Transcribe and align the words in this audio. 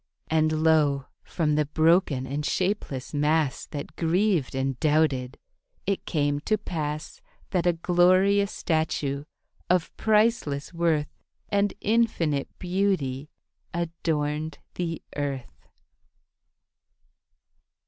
And 0.31 0.63
lo! 0.63 1.05
from 1.23 1.53
the 1.53 1.67
broken 1.67 2.25
and 2.25 2.43
shapeless 2.43 3.13
mass 3.13 3.67
That 3.67 3.95
grieved 3.97 4.55
and 4.55 4.79
doubted, 4.79 5.37
it 5.85 6.07
came 6.07 6.39
to 6.39 6.57
pass 6.57 7.21
That 7.51 7.67
a 7.67 7.73
glorious 7.73 8.51
statue 8.51 9.25
of 9.69 9.95
priceless 9.97 10.73
worth 10.73 11.15
And 11.49 11.75
infinite 11.81 12.49
beauty 12.57 13.29
adorned 13.75 14.57
the 14.73 15.03
earth. 15.15 15.67